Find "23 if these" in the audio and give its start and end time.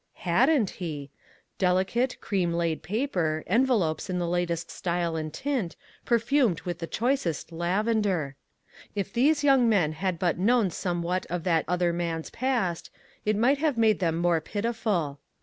8.93-9.43